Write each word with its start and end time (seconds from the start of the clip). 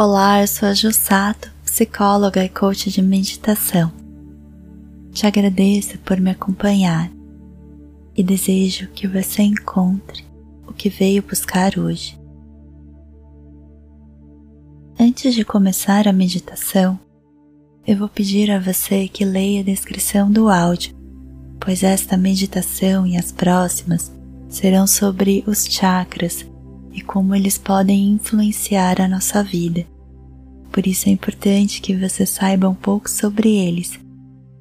Olá, 0.00 0.40
eu 0.40 0.46
sou 0.46 0.68
a 0.68 0.74
Jussato, 0.74 1.50
psicóloga 1.64 2.44
e 2.44 2.48
coach 2.48 2.88
de 2.88 3.02
meditação. 3.02 3.92
Te 5.10 5.26
agradeço 5.26 5.98
por 5.98 6.20
me 6.20 6.30
acompanhar 6.30 7.10
e 8.14 8.22
desejo 8.22 8.86
que 8.94 9.08
você 9.08 9.42
encontre 9.42 10.24
o 10.68 10.72
que 10.72 10.88
veio 10.88 11.20
buscar 11.20 11.76
hoje. 11.76 12.16
Antes 15.00 15.34
de 15.34 15.44
começar 15.44 16.06
a 16.06 16.12
meditação, 16.12 16.96
eu 17.84 17.96
vou 17.96 18.08
pedir 18.08 18.52
a 18.52 18.60
você 18.60 19.08
que 19.08 19.24
leia 19.24 19.62
a 19.62 19.64
descrição 19.64 20.30
do 20.30 20.48
áudio, 20.48 20.94
pois 21.58 21.82
esta 21.82 22.16
meditação 22.16 23.04
e 23.04 23.16
as 23.16 23.32
próximas 23.32 24.12
serão 24.48 24.86
sobre 24.86 25.42
os 25.44 25.66
chakras 25.66 26.46
e 26.98 27.00
como 27.00 27.32
eles 27.32 27.56
podem 27.56 28.10
influenciar 28.10 29.00
a 29.00 29.06
nossa 29.06 29.40
vida. 29.40 29.86
Por 30.72 30.84
isso 30.84 31.08
é 31.08 31.12
importante 31.12 31.80
que 31.80 31.94
você 31.94 32.26
saiba 32.26 32.68
um 32.68 32.74
pouco 32.74 33.08
sobre 33.08 33.56
eles 33.56 33.98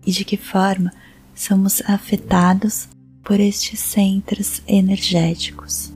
e 0.05 0.11
de 0.11 0.23
que 0.23 0.37
forma 0.37 0.93
somos 1.33 1.81
afetados 1.89 2.87
por 3.23 3.39
estes 3.39 3.79
centros 3.79 4.61
energéticos. 4.67 5.91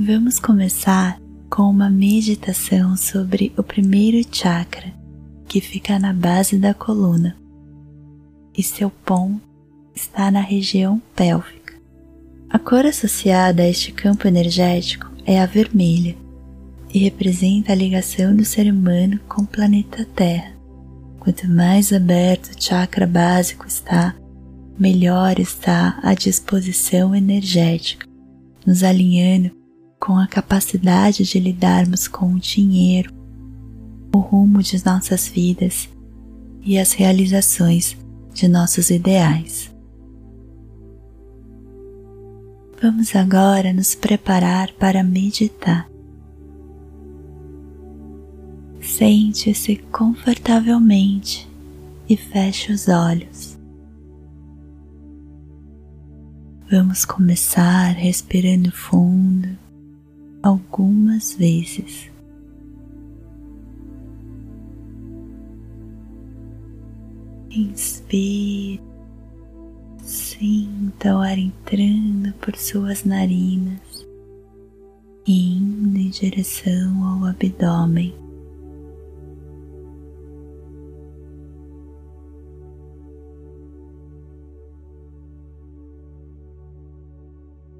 Vamos 0.00 0.40
começar 0.40 1.20
com 1.48 1.62
uma 1.62 1.88
meditação 1.88 2.96
sobre 2.96 3.52
o 3.56 3.62
primeiro 3.62 4.18
chakra, 4.32 4.92
que 5.46 5.60
fica 5.60 6.00
na 6.00 6.12
base 6.12 6.58
da 6.58 6.74
coluna, 6.74 7.36
e 8.56 8.62
seu 8.62 8.90
ponto 8.90 9.40
está 9.94 10.32
na 10.32 10.40
região 10.40 11.00
pélvica. 11.14 11.57
A 12.58 12.60
cor 12.60 12.84
associada 12.84 13.62
a 13.62 13.68
este 13.68 13.92
campo 13.92 14.26
energético 14.26 15.08
é 15.24 15.40
a 15.40 15.46
vermelha 15.46 16.16
e 16.92 16.98
representa 16.98 17.70
a 17.70 17.74
ligação 17.74 18.34
do 18.34 18.44
ser 18.44 18.68
humano 18.68 19.20
com 19.28 19.42
o 19.42 19.46
planeta 19.46 20.04
Terra. 20.16 20.56
Quanto 21.20 21.48
mais 21.48 21.92
aberto 21.92 22.46
o 22.46 22.60
chakra 22.60 23.06
básico 23.06 23.64
está, 23.64 24.12
melhor 24.76 25.38
está 25.38 26.00
a 26.02 26.14
disposição 26.14 27.14
energética, 27.14 28.04
nos 28.66 28.82
alinhando 28.82 29.52
com 30.00 30.18
a 30.18 30.26
capacidade 30.26 31.22
de 31.22 31.38
lidarmos 31.38 32.08
com 32.08 32.34
o 32.34 32.40
dinheiro, 32.40 33.14
o 34.12 34.18
rumo 34.18 34.64
de 34.64 34.84
nossas 34.84 35.28
vidas 35.28 35.88
e 36.60 36.76
as 36.76 36.92
realizações 36.92 37.96
de 38.34 38.48
nossos 38.48 38.90
ideais. 38.90 39.77
Vamos 42.80 43.16
agora 43.16 43.72
nos 43.72 43.96
preparar 43.96 44.72
para 44.74 45.02
meditar. 45.02 45.90
Sente-se 48.80 49.78
confortavelmente 49.90 51.48
e 52.08 52.16
feche 52.16 52.72
os 52.72 52.86
olhos. 52.86 53.58
Vamos 56.70 57.04
começar 57.04 57.96
respirando 57.96 58.70
fundo 58.70 59.48
algumas 60.40 61.34
vezes. 61.34 62.08
Inspire 67.50 68.87
Sinta 70.38 71.16
o 71.16 71.18
ar 71.18 71.36
entrando 71.36 72.32
por 72.34 72.54
suas 72.54 73.02
narinas 73.02 74.06
e 75.26 75.56
indo 75.56 75.98
em 75.98 76.10
direção 76.10 77.04
ao 77.04 77.24
abdômen. 77.26 78.14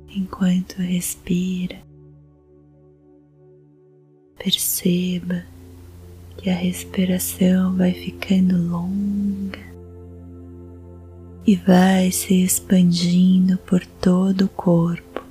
Enquanto 0.09 0.79
respira, 0.79 1.81
perceba 4.37 5.45
que 6.39 6.51
a 6.51 6.57
respiração 6.57 7.77
vai 7.77 7.93
ficando 7.93 8.57
longa 8.69 9.68
e 11.49 11.57
vai 11.57 12.13
se 12.13 12.43
expandindo 12.43 13.57
por 13.57 13.81
todo 13.87 14.43
o 14.43 14.49
corpo. 14.51 15.25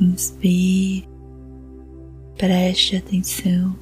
Inspire, 0.00 1.06
preste 2.38 2.96
atenção 2.96 3.76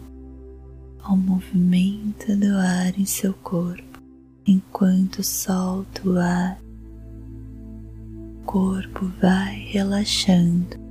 ao 1.00 1.16
movimento 1.16 2.34
do 2.34 2.56
ar 2.56 2.98
em 2.98 3.06
seu 3.06 3.32
corpo 3.32 4.02
enquanto 4.44 5.22
solta 5.22 6.02
o 6.04 6.18
ar. 6.18 6.60
O 8.40 8.44
corpo 8.44 9.06
vai 9.20 9.54
relaxando. 9.68 10.89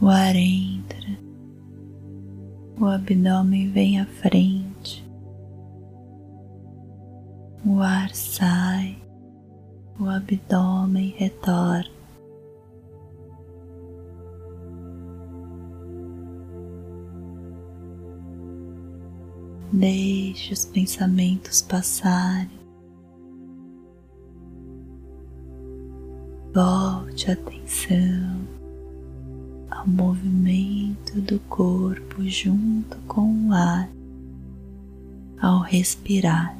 O 0.00 0.06
ar 0.06 0.36
entra, 0.36 1.18
o 2.78 2.84
abdômen 2.84 3.68
vem 3.72 4.00
à 4.00 4.06
frente, 4.06 5.04
o 7.66 7.80
ar 7.80 8.14
sai, 8.14 8.96
o 9.98 10.08
abdômen 10.08 11.14
retorna. 11.16 11.98
Deixe 19.72 20.52
os 20.52 20.64
pensamentos 20.64 21.60
passarem. 21.60 22.56
Volte 26.54 27.32
a 27.32 27.34
atenção 27.34 28.37
ao 29.88 29.90
movimento 29.90 31.18
do 31.22 31.38
corpo 31.48 32.22
junto 32.28 32.98
com 33.06 33.48
o 33.48 33.52
ar 33.54 33.88
ao 35.40 35.62
respirar. 35.62 36.57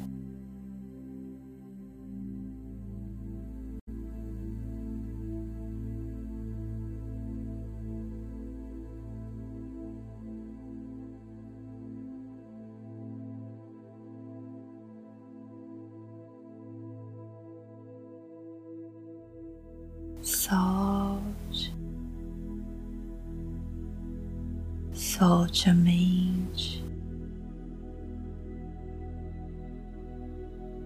Solte 25.19 25.69
a 25.69 25.73
mente, 25.73 26.81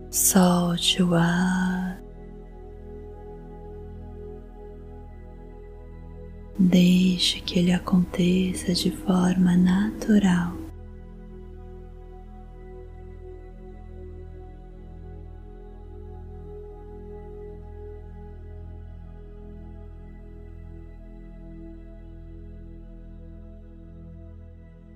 solte 0.10 1.04
o 1.04 1.14
ar, 1.14 2.02
deixe 6.58 7.42
que 7.42 7.60
ele 7.60 7.74
aconteça 7.74 8.74
de 8.74 8.90
forma 8.90 9.56
natural. 9.56 10.63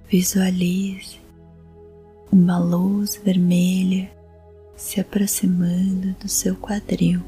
Visualize 0.10 1.20
uma 2.32 2.58
luz 2.58 3.20
vermelha 3.22 4.10
se 4.74 5.02
aproximando 5.02 6.16
do 6.18 6.30
seu 6.30 6.56
quadril, 6.56 7.20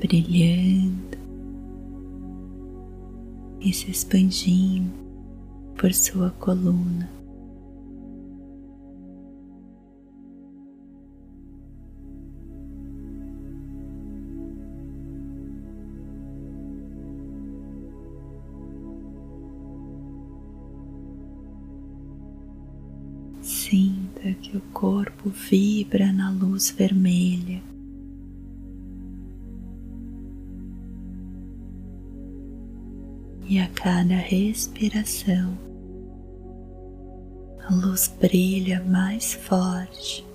brilhando 0.00 1.16
e 3.60 3.72
se 3.72 3.92
expandindo 3.92 4.90
por 5.78 5.94
sua 5.94 6.30
coluna. 6.30 7.08
Sinta 23.70 24.34
que 24.42 24.56
o 24.56 24.60
corpo 24.72 25.30
vibra 25.30 26.12
na 26.12 26.28
luz 26.28 26.70
vermelha. 26.70 27.62
E 33.48 33.60
a 33.60 33.68
cada 33.68 34.16
respiração, 34.16 35.56
a 37.64 37.72
luz 37.72 38.12
brilha 38.20 38.82
mais 38.82 39.34
forte. 39.34 40.26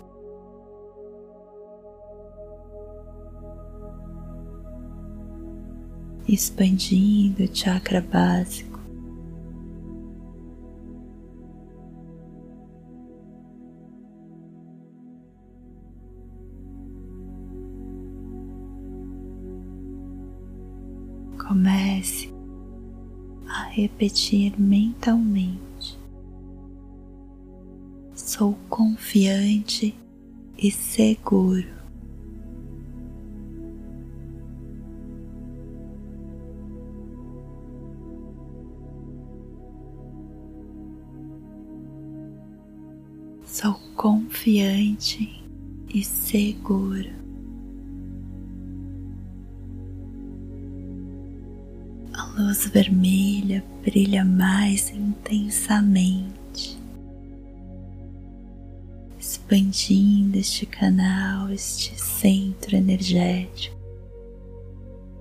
Expandindo 6.25 7.43
o 7.43 7.53
chakra 7.53 7.99
básico. 7.99 8.74
Comece 21.47 22.33
a 23.47 23.65
repetir 23.69 24.59
mentalmente: 24.59 25.95
Sou 28.15 28.57
confiante 28.67 29.95
e 30.57 30.71
seguro. 30.71 31.67
Sou 43.43 43.75
confiante 43.95 45.43
e 45.93 46.03
seguro. 46.03 47.24
Luz 52.55 52.67
vermelha 52.67 53.61
brilha 53.83 54.23
mais 54.23 54.89
intensamente, 54.89 56.79
expandindo 59.19 60.37
este 60.37 60.65
canal, 60.65 61.51
este 61.51 61.99
centro 61.99 62.77
energético, 62.77 63.75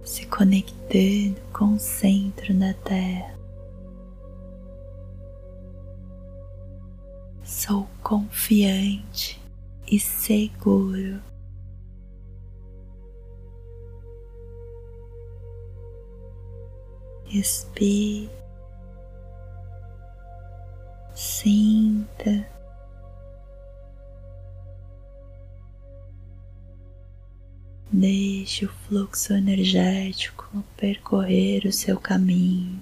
se 0.04 0.24
conectando 0.26 1.40
com 1.52 1.74
o 1.74 1.78
centro 1.78 2.54
da 2.54 2.72
Terra. 2.72 3.34
Sou 7.42 7.88
confiante 8.00 9.40
e 9.90 9.98
seguro 9.98 11.20
respire, 17.34 18.30
sinta. 21.12 22.48
Deixe 27.92 28.64
o 28.64 28.68
fluxo 28.68 29.32
energético 29.32 30.64
percorrer 30.76 31.66
o 31.66 31.72
seu 31.72 31.98
caminho. 31.98 32.80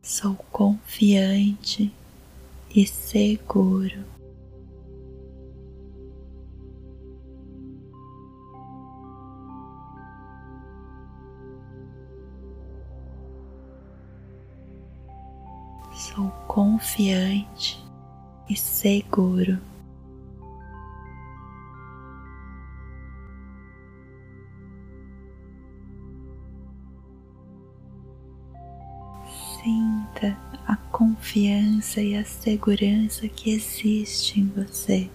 Sou 0.00 0.36
confiante 0.36 1.92
e 2.74 2.86
seguro. 2.86 4.19
Confiante 16.60 17.82
e 18.46 18.54
seguro. 18.54 19.58
Sinta 29.64 30.36
a 30.66 30.76
confiança 30.92 32.02
e 32.02 32.14
a 32.14 32.26
segurança 32.26 33.26
que 33.26 33.52
existe 33.54 34.38
em 34.38 34.48
você. 34.48 35.10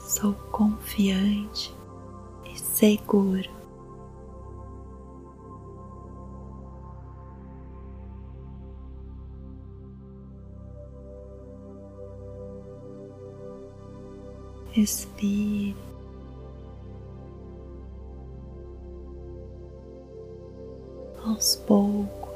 Sou 0.00 0.34
confiante 0.50 1.72
e 2.52 2.58
seguro. 2.58 3.63
Respire. 14.74 15.76
Aos 21.24 21.54
poucos, 21.54 22.34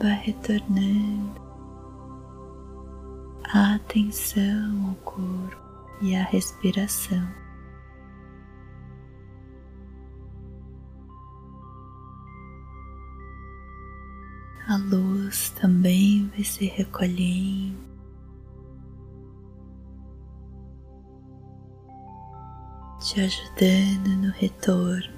vai 0.00 0.14
retornando 0.14 1.42
a 3.52 3.74
atenção 3.74 4.88
ao 4.88 4.94
corpo 5.04 5.56
e 6.00 6.16
à 6.16 6.24
respiração. 6.24 7.28
A 14.68 14.78
luz 14.78 15.50
também 15.50 16.28
vai 16.28 16.42
se 16.42 16.64
recolhendo 16.64 17.85
te 23.16 23.22
ajudando 23.22 24.10
no 24.10 24.30
retorno. 24.32 25.16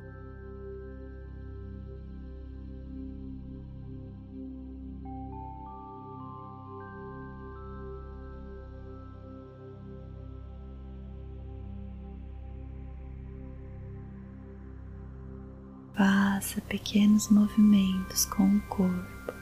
Faça 15.93 16.61
pequenos 16.69 17.29
movimentos 17.31 18.27
com 18.27 18.45
o 18.45 18.61
corpo. 18.69 19.38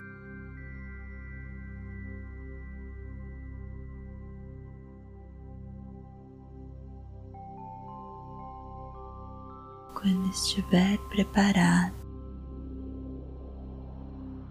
Estiver 10.37 10.99
preparado, 11.09 11.95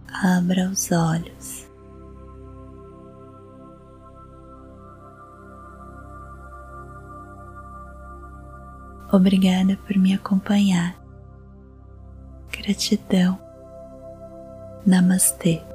abra 0.07 0.69
os 0.69 0.91
olhos. 0.91 1.69
Obrigada 9.13 9.77
por 9.85 9.95
me 9.97 10.13
acompanhar. 10.13 10.99
Gratidão. 12.51 13.39
Namastê. 14.85 15.74